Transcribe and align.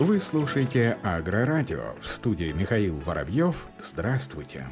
Вы 0.00 0.18
слушаете 0.18 0.96
Агрорадио. 1.02 1.94
В 2.00 2.06
студии 2.06 2.52
Михаил 2.52 2.96
Воробьев. 3.00 3.66
Здравствуйте. 3.78 4.66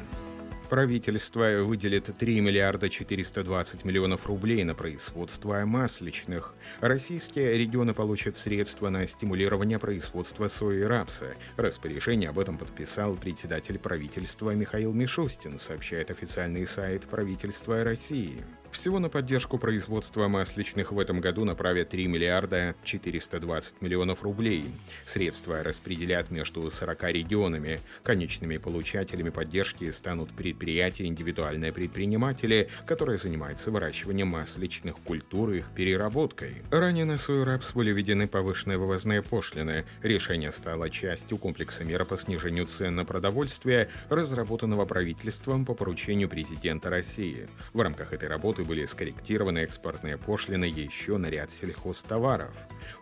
Правительство 0.71 1.61
выделит 1.61 2.09
3 2.17 2.41
миллиарда 2.41 2.89
420 2.89 3.85
миллионов 3.85 4.25
рублей 4.25 4.63
на 4.63 4.73
производство 4.73 5.63
масличных. 5.65 6.55
Российские 6.79 7.59
регионы 7.59 7.93
получат 7.93 8.37
средства 8.37 8.89
на 8.89 9.05
стимулирование 9.05 9.77
производства 9.77 10.47
сои 10.47 10.79
и 10.79 10.83
рапса. 10.83 11.35
Распоряжение 11.57 12.31
об 12.31 12.39
этом 12.39 12.57
подписал 12.57 13.15
председатель 13.15 13.77
правительства 13.77 14.49
Михаил 14.55 14.93
Мишустин, 14.93 15.59
сообщает 15.59 16.09
официальный 16.09 16.65
сайт 16.65 17.03
правительства 17.05 17.83
России. 17.83 18.43
Всего 18.71 18.99
на 18.99 19.09
поддержку 19.09 19.57
производства 19.57 20.27
масличных 20.27 20.91
в 20.91 20.99
этом 20.99 21.19
году 21.21 21.43
направят 21.43 21.89
3 21.89 22.07
миллиарда 22.07 22.75
420 22.83 23.81
миллионов 23.81 24.21
рублей. 24.23 24.65
Средства 25.05 25.63
распределят 25.63 26.29
между 26.29 26.69
40 26.69 27.03
регионами. 27.05 27.79
Конечными 28.03 28.57
получателями 28.57 29.29
поддержки 29.29 29.89
станут 29.89 30.31
предприятия 30.35 31.05
индивидуальные 31.05 31.73
предприниматели, 31.73 32.69
которые 32.85 33.17
занимаются 33.17 33.71
выращиванием 33.71 34.27
масличных 34.27 34.97
культур 34.97 35.51
и 35.51 35.57
их 35.59 35.65
переработкой. 35.75 36.61
Ранее 36.69 37.05
на 37.05 37.17
сою 37.17 37.45
рапс 37.45 37.73
были 37.73 37.91
введены 37.91 38.27
повышенные 38.27 38.77
вывозные 38.77 39.23
пошлины. 39.23 39.85
Решение 40.03 40.51
стало 40.51 40.91
частью 40.91 41.37
комплекса 41.37 41.83
мер 41.83 42.05
по 42.05 42.17
снижению 42.17 42.67
цен 42.67 42.95
на 42.95 43.03
продовольствие, 43.03 43.89
разработанного 44.09 44.85
правительством 44.85 45.65
по 45.65 45.73
поручению 45.73 46.29
президента 46.29 46.89
России. 46.89 47.49
В 47.73 47.81
рамках 47.81 48.13
этой 48.13 48.29
работы 48.29 48.58
работы 48.59 48.63
были 48.63 48.85
скорректированы 48.85 49.59
экспортные 49.59 50.17
пошлины 50.17 50.65
еще 50.65 51.17
на 51.17 51.27
ряд 51.27 51.51
сельхозтоваров. 51.51 52.53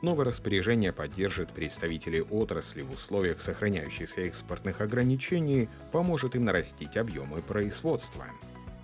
Новое 0.02 0.26
распоряжение 0.26 0.92
поддержит 0.92 1.50
представителей 1.50 2.22
отрасли 2.22 2.82
в 2.82 2.92
условиях 2.92 3.42
сохраняющихся 3.42 4.22
экспортных 4.22 4.82
ограничений, 4.82 5.70
поможет 5.92 6.36
им 6.36 6.46
нарастить 6.46 6.98
объемы 6.98 7.42
производства. 7.42 8.26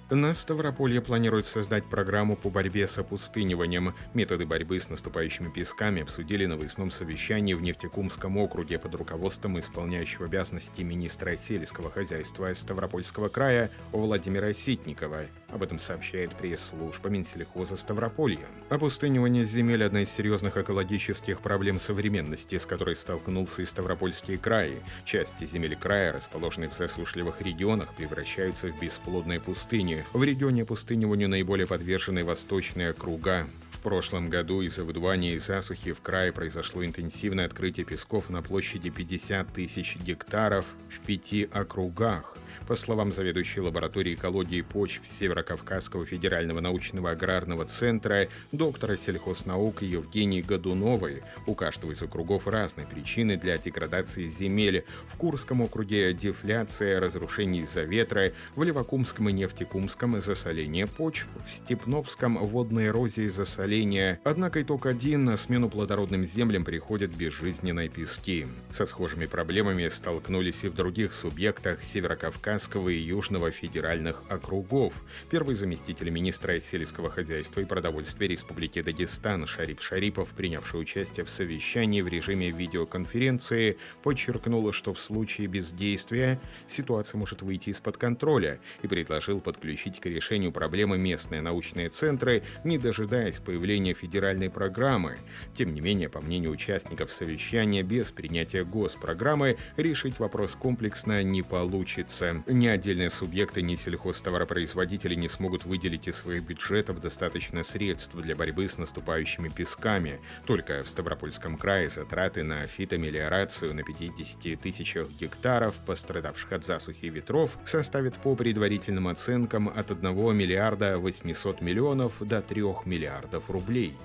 На 0.09 0.34
Ставрополье 0.36 1.02
планируют 1.02 1.45
создать 1.45 1.86
программу 1.86 2.36
по 2.36 2.50
борьбе 2.50 2.88
с 2.88 3.00
опустыниванием. 3.00 3.95
Методы 4.14 4.45
борьбы 4.45 4.80
с 4.80 4.90
наступающими 4.90 5.50
песками 5.50 6.03
обсудили 6.03 6.45
на 6.45 6.56
выездном 6.56 6.92
совещании 6.92 7.56
в 7.56 7.62
Нефтекумском 7.62 8.38
округе 8.38 8.78
под 8.78 8.95
руководством 8.95 9.58
исполняющего 9.58 10.25
обязанности 10.25 10.81
министра 10.81 11.36
сельского 11.36 11.90
хозяйства 11.90 12.53
Ставропольского 12.53 13.30
края 13.30 13.72
Владимира 13.92 14.53
Ситникова. 14.53 15.23
Об 15.54 15.62
этом 15.62 15.78
сообщает 15.78 16.34
пресс-служба 16.36 17.09
Минсельхоза 17.09 17.78
Ставрополья. 17.78 18.48
Опустынивание 18.70 19.46
земель– 19.46 19.84
одна 19.86 20.02
из 20.02 20.09
серьезных 20.09 20.58
экологических 20.58 21.42
проблем 21.42 21.80
современности, 21.80 22.58
с 22.58 22.66
которой 22.66 22.96
столкнулся 22.96 23.62
и 23.62 23.66
Ставропольский 23.66 24.38
край. 24.38 24.81
Части 25.06 25.46
земель 25.46 25.76
края, 25.76 26.12
расположенных 26.12 26.74
в 26.74 26.78
засушливых 26.78 27.40
регионах, 27.42 27.94
превращаются 27.94 28.70
в 28.70 28.80
бесплодные 28.81 29.40
пустыни. 29.40 30.04
В 30.14 30.24
регионе 30.24 30.66
пустыниванию 30.66 31.30
наиболее 31.30 31.68
подвержены 31.68 32.26
восточные 32.26 32.90
округа. 32.90 33.48
В 33.70 33.84
прошлом 33.84 34.30
году 34.30 34.62
из-за 34.62 34.84
выдувания 34.86 35.36
и 35.36 35.40
засухи 35.40 35.92
в 35.92 36.02
крае 36.02 36.31
произошло 36.31 36.84
интенсивное 36.84 37.46
открытие 37.46 37.86
песков 37.86 38.30
на 38.30 38.42
площади 38.42 38.90
50 38.90 39.54
тысяч 39.54 39.98
гектаров 39.98 40.66
в 40.90 41.06
пяти 41.06 41.48
округах. 41.52 42.38
По 42.68 42.76
словам 42.76 43.12
заведующей 43.12 43.62
лаборатории 43.62 44.14
экологии 44.14 44.62
почв 44.62 45.02
Северокавказского 45.06 46.06
федерального 46.06 46.59
научного 46.59 47.12
аграрного 47.12 47.66
центра 47.66 48.28
доктора 48.52 48.98
сельхознаук 48.98 49.82
Евгении 49.82 50.42
Годуновой, 50.42 51.24
у 51.48 51.56
каждого 51.56 51.92
из 51.92 52.02
округов 52.02 52.48
разные 52.48 52.88
причины 52.88 53.38
для 53.38 53.58
деградации 53.58 54.28
земель. 54.28 54.86
В 55.08 55.18
Курском 55.18 55.62
округе 55.62 56.14
дефляция, 56.14 57.00
разрушение 57.00 57.63
из-за 57.63 57.84
ветра, 57.84 58.34
в 58.56 58.63
Левакумском 58.63 59.30
и 59.30 59.34
Нефтекумском 59.34 60.19
засоление 60.19 60.88
почв, 60.88 61.28
в 61.47 61.53
Степновском 61.53 62.38
водная 62.38 62.88
эрозия 62.88 63.25
и 63.25 63.30
засоление. 63.30 64.19
Однако 64.24 64.62
итог 64.62 64.86
один– 64.86 65.24
на 65.25 65.38
смену 65.38 65.69
плодородным 65.69 66.25
землям 66.25 66.66
приходят 66.66 67.12
безжизненные 67.12 67.90
пески. 67.90 68.46
Со 68.72 68.86
схожими 68.86 69.25
проблемами 69.25 69.88
столкнулись 69.88 70.63
и 70.63 70.68
в 70.68 70.75
других 70.75 71.13
субъектах 71.13 71.84
Северокавказа 71.84 72.43
Кавказского 72.44 72.90
и 72.90 72.98
Южного 72.98 73.52
федеральных 73.52 74.22
округов. 74.28 75.06
Первый 75.30 75.56
заместитель 75.56 76.09
министра 76.09 76.59
сельского 76.59 77.09
хозяйства 77.09 77.62
и 77.62 77.66
продовольствия 77.66 78.28
Республики 78.28 78.81
Дагестан 78.81 79.48
Шарип 79.48 79.80
Шарипов, 79.80 80.31
принявший 80.31 80.81
участие 80.81 81.26
в 81.26 81.30
совещании 81.30 82.02
в 82.02 82.09
режиме 82.09 82.52
видеоконференции, 82.52 83.78
подчеркнул, 84.04 84.74
что 84.74 84.94
в 84.94 85.00
случае 85.00 85.48
бездействия 85.48 86.38
ситуация 86.68 87.18
может 87.18 87.42
выйти 87.44 87.70
из-под 87.70 87.96
контроля 87.96 88.60
и 88.81 88.88
предложил 88.88 89.40
подключить 89.40 90.02
к 90.02 90.06
решению 90.08 90.52
проблемы 90.52 90.98
местные 90.98 91.40
научные 91.42 91.88
центры, 91.88 92.44
не 92.66 92.78
дожидаясь 92.78 93.40
появления 93.40 93.94
федеральной 93.94 94.50
программы. 94.50 95.18
Тем 95.54 95.74
не 95.74 95.80
менее, 95.80 96.10
по 96.10 96.20
мнению 96.20 96.52
участников 96.52 97.10
совещания, 97.10 97.84
без 97.84 98.12
принятия 98.12 98.66
госпрограммы 98.66 99.58
решить 99.78 100.20
вопрос 100.20 100.58
комплексно 100.60 101.24
не 101.24 101.42
получится. 101.42 102.32
Ни 102.47 102.67
отдельные 102.67 103.09
субъекты, 103.09 103.61
ни 103.61 103.75
сельхозтоваропроизводители 103.75 105.16
не 105.16 105.27
смогут 105.27 105.66
выделить 105.66 106.07
из 106.07 106.16
своих 106.16 106.45
бюджетов 106.45 106.99
достаточно 106.99 107.63
средств 107.63 108.16
для 108.16 108.35
борьбы 108.35 108.67
с 108.67 108.77
наступающими 108.77 109.49
песками. 109.49 110.19
Только 110.45 110.83
в 110.83 110.89
Ставропольском 110.89 111.57
крае 111.57 111.89
затраты 111.89 112.44
на 112.44 112.66
фитомелиорацию 112.66 113.73
на 113.73 113.83
50 113.83 114.59
тысячах 114.59 115.09
гектаров, 115.19 115.75
пострадавших 115.85 116.53
от 116.53 116.66
засухи 116.66 117.05
ветров, 117.07 117.57
составят 117.66 118.16
по 118.16 118.35
предварительным 118.35 119.07
оценкам 119.07 119.69
от 119.69 119.91
1 119.91 120.35
миллиарда 120.35 120.97
800 120.97 121.61
миллионов 121.61 122.13
до 122.19 122.41
3 122.41 122.61
миллиардов 122.85 123.50
рублей. 123.50 123.95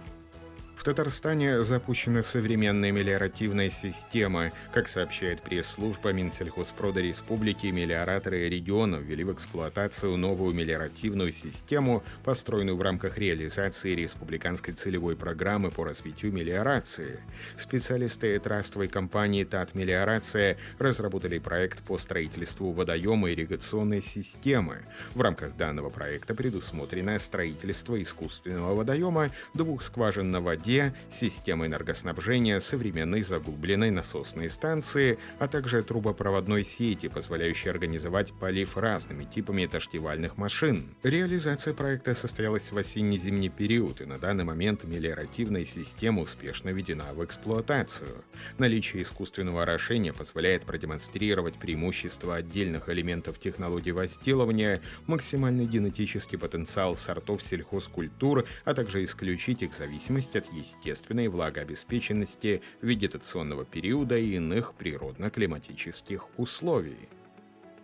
Татарстане 0.88 1.64
запущена 1.64 2.22
современная 2.22 2.92
мелиоративная 2.92 3.68
система. 3.68 4.52
Как 4.72 4.88
сообщает 4.88 5.42
пресс-служба 5.42 6.14
Минсельхозпрода 6.14 7.02
Республики, 7.02 7.66
мелиораторы 7.66 8.48
региона 8.48 8.96
ввели 8.96 9.22
в 9.22 9.30
эксплуатацию 9.30 10.16
новую 10.16 10.54
мелиоративную 10.54 11.30
систему, 11.32 12.02
построенную 12.24 12.78
в 12.78 12.80
рамках 12.80 13.18
реализации 13.18 13.94
республиканской 13.94 14.72
целевой 14.72 15.14
программы 15.14 15.70
по 15.70 15.84
развитию 15.84 16.32
мелиорации. 16.32 17.20
Специалисты 17.54 18.38
трастовой 18.38 18.88
компании 18.88 19.44
«Тат 19.44 19.74
Мелиорация» 19.74 20.56
разработали 20.78 21.38
проект 21.38 21.82
по 21.82 21.98
строительству 21.98 22.72
водоема 22.72 23.30
ирригационной 23.30 24.00
системы. 24.00 24.78
В 25.14 25.20
рамках 25.20 25.54
данного 25.54 25.90
проекта 25.90 26.34
предусмотрено 26.34 27.18
строительство 27.18 28.00
искусственного 28.00 28.74
водоема, 28.74 29.28
двух 29.52 29.82
скважин 29.82 30.30
на 30.30 30.40
воде 30.40 30.77
воде, 30.78 30.94
системы 31.10 31.66
энергоснабжения, 31.66 32.60
современной 32.60 33.22
заглубленной 33.22 33.90
насосной 33.90 34.50
станции, 34.50 35.18
а 35.38 35.48
также 35.48 35.82
трубопроводной 35.82 36.64
сети, 36.64 37.08
позволяющей 37.08 37.70
организовать 37.70 38.32
полив 38.32 38.76
разными 38.76 39.24
типами 39.24 39.66
дождевальных 39.66 40.36
машин. 40.36 40.94
Реализация 41.02 41.74
проекта 41.74 42.14
состоялась 42.14 42.70
в 42.72 42.78
осенне-зимний 42.78 43.48
период, 43.48 44.00
и 44.00 44.04
на 44.04 44.18
данный 44.18 44.44
момент 44.44 44.84
мелиоративная 44.84 45.64
система 45.64 46.22
успешно 46.22 46.70
введена 46.70 47.12
в 47.14 47.24
эксплуатацию. 47.24 48.24
Наличие 48.58 49.02
искусственного 49.02 49.62
орошения 49.62 50.12
позволяет 50.12 50.64
продемонстрировать 50.64 51.54
преимущества 51.54 52.36
отдельных 52.36 52.88
элементов 52.88 53.38
технологии 53.38 53.90
возделывания, 53.90 54.80
максимальный 55.06 55.66
генетический 55.66 56.38
потенциал 56.38 56.96
сортов 56.96 57.42
сельхозкультур, 57.42 58.46
а 58.64 58.74
также 58.74 59.02
исключить 59.04 59.62
их 59.62 59.74
зависимость 59.74 60.36
от 60.36 60.52
естественной 60.58 61.28
влагообеспеченности 61.28 62.62
вегетационного 62.82 63.64
периода 63.64 64.16
и 64.18 64.36
иных 64.36 64.74
природно-климатических 64.74 66.28
условий. 66.36 67.08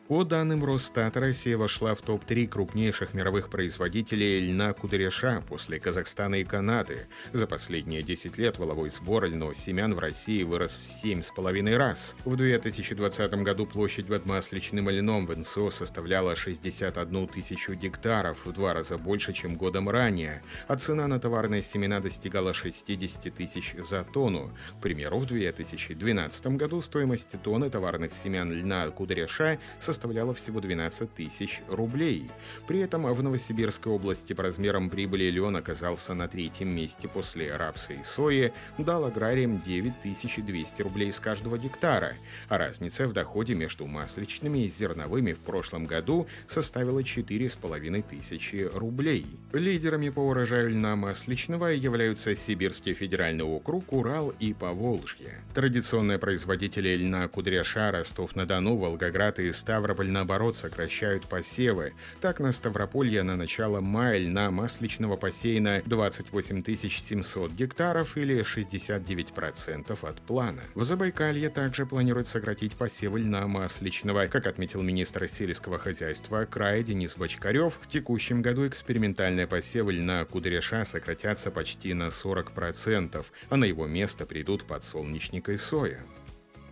По 0.07 0.23
данным 0.23 0.63
Росстата, 0.63 1.19
Россия 1.19 1.57
вошла 1.57 1.95
в 1.95 2.03
топ-3 2.03 2.47
крупнейших 2.47 3.15
мировых 3.15 3.49
производителей 3.49 4.39
льна 4.39 4.75
кудряша 4.75 5.43
после 5.49 5.81
Казахстана 5.81 6.35
и 6.35 6.45
Канады. 6.45 7.07
За 7.33 7.47
последние 7.47 8.03
10 8.03 8.37
лет 8.37 8.59
воловой 8.59 8.91
сбор 8.91 9.25
льно 9.25 9.55
семян 9.55 9.95
в 9.95 9.99
России 9.99 10.43
вырос 10.43 10.77
в 10.77 10.87
7,5 10.87 11.77
раз. 11.79 12.17
В 12.27 12.37
2020 12.37 13.33
году 13.43 13.65
площадь 13.65 14.07
под 14.07 14.27
масличным 14.27 14.91
льном 14.91 15.25
в 15.25 15.39
НСО 15.39 15.71
составляла 15.71 16.37
61 16.37 17.27
тысячу 17.29 17.73
гектаров, 17.73 18.45
в 18.45 18.53
два 18.53 18.75
раза 18.75 18.99
больше, 18.99 19.33
чем 19.33 19.57
годом 19.57 19.89
ранее, 19.89 20.43
а 20.69 20.77
цена 20.77 21.09
на 21.09 21.19
товарные 21.19 21.63
семена 21.63 22.01
достигала 22.01 22.53
60 22.53 23.35
тысяч 23.35 23.75
за 23.79 24.05
тонну. 24.05 24.51
К 24.79 24.83
примеру, 24.83 25.21
в 25.21 25.27
2012 25.27 26.47
году 26.59 26.83
стоимость 26.83 27.41
тонны 27.43 27.71
товарных 27.71 28.13
семян 28.13 28.53
льна 28.53 28.91
кудряша 28.91 29.59
составляла 29.81 29.94
составляла 29.95 30.35
всего 30.35 30.61
12 30.61 31.15
тысяч 31.15 31.63
рублей. 31.69 32.29
При 32.67 32.81
этом 32.81 33.05
в 33.13 33.23
Новосибирской 33.23 33.93
области 33.93 34.33
по 34.33 34.43
размерам 34.43 34.91
прибыли 34.91 35.25
лен 35.31 35.55
оказался 35.55 36.15
на 36.15 36.27
третьем 36.27 36.75
месте 36.75 37.07
после 37.07 37.55
рапса 37.55 37.93
и 37.93 38.03
сои, 38.03 38.53
дал 38.77 39.05
аграриям 39.05 39.61
9200 39.65 40.83
рублей 40.83 41.13
с 41.13 41.21
каждого 41.21 41.59
гектара, 41.59 42.15
а 42.49 42.59
разница 42.59 43.07
в 43.07 43.13
доходе 43.13 43.55
между 43.55 43.87
масличными 43.87 44.65
и 44.65 44.69
зерновыми 44.69 45.33
в 45.33 45.39
прошлом 45.39 45.85
году 45.87 46.27
составила 46.49 47.01
4,5 47.01 48.05
тысячи 48.11 48.69
рублей. 48.75 49.27
Лидерами 49.53 50.09
по 50.09 50.21
урожаю 50.21 50.71
льна 50.71 50.97
масличного 50.97 51.67
являются 51.67 52.35
Сибирский 52.35 52.95
федеральный 52.95 53.45
округ, 53.45 53.93
Урал 53.93 54.35
и 54.41 54.55
Поволжье. 54.55 55.41
Традиционные 55.55 56.19
производители 56.19 56.97
льна 56.97 57.29
Кудряша, 57.29 57.93
Ростов-на-Дону, 57.93 58.77
Волгоград 58.77 59.39
и 59.39 59.53
Ставрополь, 59.53 59.84
наоборот, 60.15 60.57
сокращают 60.57 61.27
посевы. 61.27 61.93
Так, 62.21 62.41
на 62.41 62.53
Ставрополье 62.53 63.23
на 63.23 63.37
начало 63.37 63.81
мая 63.81 64.19
льна 64.19 64.51
масличного 64.51 65.17
посеяна 65.17 65.83
28 65.87 66.63
700 66.65 67.53
гектаров 67.53 68.17
или 68.17 68.41
69% 68.41 70.09
от 70.09 70.23
плана. 70.23 70.63
В 70.75 70.85
Забайкалье 70.85 71.51
также 71.51 71.87
планируют 71.87 72.27
сократить 72.27 72.77
посевы 72.77 73.21
льна 73.21 73.47
масличного. 73.47 74.27
Как 74.29 74.47
отметил 74.47 74.83
министр 74.83 75.29
сельского 75.29 75.79
хозяйства 75.79 76.45
края 76.45 76.83
Денис 76.83 77.17
Бочкарев, 77.17 77.79
в 77.83 77.89
текущем 77.89 78.43
году 78.43 78.67
экспериментальные 78.67 79.47
посевы 79.47 79.93
льна 79.93 80.25
кудряша 80.25 80.85
сократятся 80.85 81.51
почти 81.51 81.95
на 81.95 82.09
40%, 82.09 83.25
а 83.51 83.57
на 83.57 83.65
его 83.65 83.87
место 83.87 84.27
придут 84.27 84.65
подсолнечник 84.65 85.49
и 85.49 85.57
соя. 85.57 86.03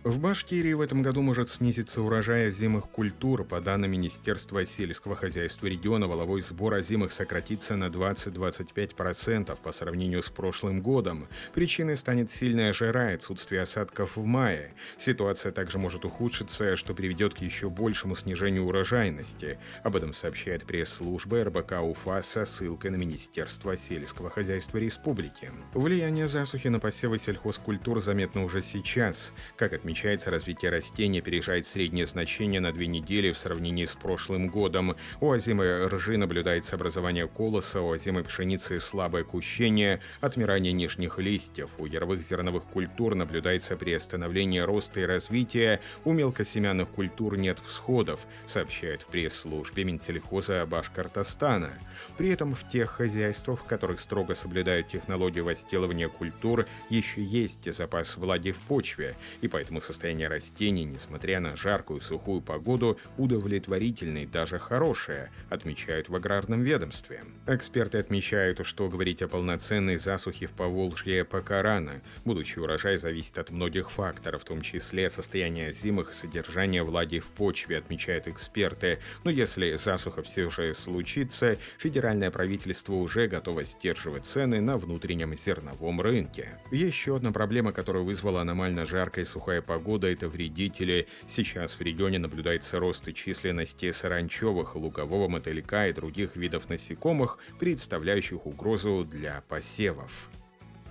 В 0.03 0.19
Башкирии 0.19 0.73
в 0.73 0.81
этом 0.81 1.01
году 1.01 1.21
может 1.21 1.47
снизиться 1.47 2.01
урожай 2.01 2.47
озимых 2.47 2.89
культур. 2.89 3.45
По 3.45 3.61
данным 3.61 3.91
Министерства 3.91 4.65
сельского 4.65 5.15
хозяйства 5.15 5.67
региона, 5.67 6.07
воловой 6.07 6.41
сбор 6.41 6.73
озимых 6.73 7.13
сократится 7.13 7.77
на 7.77 7.85
20-25% 7.85 9.57
по 9.63 9.71
сравнению 9.71 10.21
с 10.21 10.29
прошлым 10.29 10.81
годом. 10.81 11.29
Причиной 11.53 11.95
станет 11.95 12.29
сильная 12.29 12.73
жара 12.73 13.11
и 13.11 13.15
отсутствие 13.15 13.61
осадков 13.61 14.17
в 14.17 14.25
мае. 14.25 14.73
Ситуация 14.97 15.53
также 15.53 15.77
может 15.77 16.03
ухудшиться, 16.03 16.75
что 16.75 16.93
приведет 16.93 17.33
к 17.35 17.37
еще 17.37 17.69
большему 17.69 18.17
снижению 18.17 18.65
урожайности. 18.65 19.57
Об 19.83 19.95
этом 19.95 20.13
сообщает 20.13 20.65
пресс-служба 20.65 21.45
РБК 21.45 21.81
УФА 21.81 22.21
со 22.23 22.43
ссылкой 22.43 22.91
на 22.91 22.97
Министерство 22.97 23.77
сельского 23.77 24.29
хозяйства 24.29 24.79
республики. 24.79 25.49
Влияние 25.73 26.27
засухи 26.27 26.67
на 26.67 26.81
посевы 26.81 27.19
сельхозкультур 27.19 28.01
заметно 28.01 28.43
уже 28.43 28.61
сейчас. 28.61 29.31
Как 29.55 29.71
отмечается 29.71 29.92
отмечается, 29.93 30.31
развитие 30.31 30.71
растения 30.71 31.19
опережает 31.19 31.67
среднее 31.67 32.07
значение 32.07 32.59
на 32.59 32.73
две 32.73 32.87
недели 32.87 33.31
в 33.31 33.37
сравнении 33.37 33.85
с 33.85 33.93
прошлым 33.93 34.47
годом. 34.47 34.95
У 35.21 35.31
озимой 35.31 35.85
ржи 35.85 36.17
наблюдается 36.17 36.77
образование 36.77 37.27
колоса, 37.27 37.79
у 37.79 37.91
озимой 37.91 38.23
пшеницы 38.23 38.79
слабое 38.79 39.23
кущение, 39.23 39.99
отмирание 40.19 40.73
нижних 40.73 41.19
листьев. 41.19 41.69
У 41.77 41.85
яровых 41.85 42.23
зерновых 42.23 42.63
культур 42.63 43.13
наблюдается 43.13 43.75
приостановление 43.75 44.65
роста 44.65 45.01
и 45.01 45.05
развития, 45.05 45.79
у 46.05 46.13
мелкосемянных 46.13 46.89
культур 46.89 47.37
нет 47.37 47.59
всходов, 47.63 48.25
сообщает 48.47 49.03
в 49.03 49.05
пресс-службе 49.05 49.83
Минсельхоза 49.83 50.65
Башкортостана. 50.65 51.73
При 52.17 52.29
этом 52.29 52.55
в 52.55 52.67
тех 52.67 52.89
хозяйствах, 52.89 53.59
в 53.59 53.65
которых 53.65 53.99
строго 53.99 54.33
соблюдают 54.33 54.87
технологию 54.87 55.45
возделывания 55.45 56.09
культур, 56.09 56.65
еще 56.89 57.21
есть 57.21 57.71
запас 57.71 58.17
влаги 58.17 58.51
в 58.51 58.59
почве, 58.61 59.15
и 59.41 59.47
поэтому 59.47 59.82
состояние 59.83 60.27
растений, 60.27 60.85
несмотря 60.85 61.39
на 61.39 61.55
жаркую 61.55 62.01
сухую 62.01 62.41
погоду, 62.41 62.97
удовлетворительное 63.17 64.23
и 64.23 64.27
даже 64.27 64.59
хорошее, 64.59 65.31
отмечают 65.49 66.09
в 66.09 66.15
аграрном 66.15 66.61
ведомстве. 66.61 67.21
Эксперты 67.47 67.97
отмечают, 67.97 68.65
что 68.65 68.89
говорить 68.89 69.21
о 69.21 69.27
полноценной 69.27 69.97
засухе 69.97 70.47
в 70.47 70.51
Поволжье 70.51 71.25
пока 71.25 71.61
рано. 71.61 72.01
Будущий 72.25 72.59
урожай 72.59 72.97
зависит 72.97 73.37
от 73.37 73.51
многих 73.51 73.91
факторов, 73.91 74.43
в 74.43 74.45
том 74.45 74.61
числе 74.61 75.09
состояния 75.09 75.73
зимых, 75.73 76.13
содержания 76.13 76.83
влаги 76.83 77.19
в 77.19 77.27
почве, 77.27 77.77
отмечают 77.77 78.27
эксперты. 78.27 78.99
Но 79.23 79.31
если 79.31 79.75
засуха 79.75 80.23
все 80.23 80.49
же 80.49 80.73
случится, 80.73 81.57
федеральное 81.77 82.31
правительство 82.31 82.93
уже 82.93 83.27
готово 83.27 83.63
сдерживать 83.63 84.25
цены 84.25 84.61
на 84.61 84.77
внутреннем 84.77 85.37
зерновом 85.37 86.01
рынке. 86.01 86.59
Еще 86.71 87.15
одна 87.15 87.31
проблема, 87.31 87.73
которая 87.73 88.03
вызвала 88.03 88.41
аномально 88.41 88.85
жаркая 88.85 89.25
и 89.25 89.27
сухая 89.27 89.61
погода, 89.61 89.72
погода– 89.73 90.07
это 90.11 90.29
вредители. 90.29 91.07
Сейчас 91.27 91.73
в 91.73 91.81
регионе 91.81 92.19
наблюдается 92.19 92.79
рост 92.79 93.11
численности 93.11 93.91
саранчевых, 93.91 94.75
лугового 94.75 95.27
мотылька 95.27 95.87
и 95.87 95.93
других 95.93 96.35
видов 96.35 96.69
насекомых, 96.69 97.39
представляющих 97.59 98.45
угрозу 98.45 99.03
для 99.03 99.41
посевов. 99.49 100.29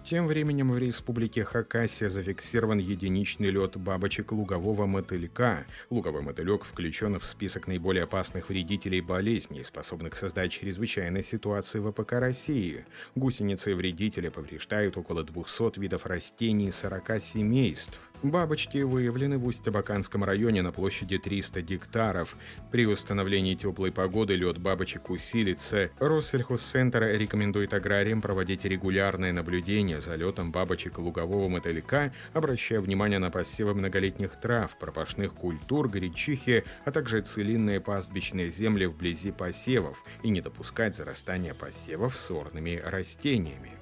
Тем 0.05 0.27
временем 0.27 0.73
в 0.73 0.79
республике 0.79 1.45
Хакасия 1.45 2.09
зафиксирован 2.09 2.79
единичный 2.79 3.51
лет 3.51 3.77
бабочек 3.77 4.33
лугового 4.33 4.87
мотылька. 4.87 5.65
Луговой 5.91 6.23
мотылек 6.23 6.65
включен 6.65 7.21
в 7.21 7.25
список 7.25 7.69
наиболее 7.69 8.03
опасных 8.03 8.49
вредителей 8.49 9.01
болезней, 9.01 9.63
способных 9.63 10.17
создать 10.17 10.51
чрезвычайные 10.51 11.23
ситуации 11.23 11.79
в 11.79 11.87
АПК 11.87 12.15
России. 12.15 12.85
Гусеницы 13.15 13.77
вредителя 13.77 14.33
повреждают 14.33 14.97
около 14.97 15.23
200 15.23 15.79
видов 15.79 16.05
растений 16.05 16.67
из 16.67 16.73
40 16.73 17.23
семейств. 17.23 18.01
Бабочки 18.23 18.79
выявлены 18.79 19.37
в 19.37 19.47
Усть-Абаканском 19.47 20.23
районе 20.23 20.63
на 20.63 20.71
площади 20.71 21.19
300 21.19 21.61
гектаров. 21.63 22.37
При 22.71 22.87
установлении 22.87 23.57
теплой 23.57 23.91
погоды 23.91 24.37
лет 24.37 24.59
бабочек 24.59 25.11
усилится. 25.11 25.91
Россельхозцентр 25.99 27.03
рекомендует 27.03 27.75
аграриям 27.75 28.23
проводить 28.23 28.65
регулярное 28.65 29.33
наблюдение 29.33 30.01
за 30.01 30.15
летом 30.15 30.53
бабочек 30.53 30.99
лугового 30.99 31.49
мотылька, 31.49 32.15
обращая 32.33 32.81
внимание 32.81 33.19
на 33.19 33.33
посевы 33.33 33.75
многолетних 33.75 34.39
трав, 34.41 34.79
пропашных 34.79 35.35
культур, 35.35 35.89
гречихи, 35.89 36.63
а 36.85 36.93
также 36.93 37.23
целинные 37.23 37.81
пастбищные 37.81 38.51
земли 38.51 38.87
вблизи 38.87 39.33
посевов 39.33 40.01
и 40.23 40.31
не 40.31 40.41
допускать 40.41 40.95
зарастания 40.95 41.55
посевов 41.55 42.17
сорными 42.17 42.81
растениями. 42.85 43.73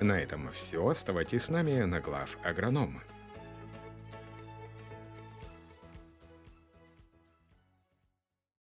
На 0.00 0.18
этом 0.18 0.50
все. 0.50 0.84
Оставайтесь 0.88 1.44
с 1.44 1.48
нами 1.48 1.84
на 1.84 2.00
глав 2.00 2.36
агронома. 2.42 3.00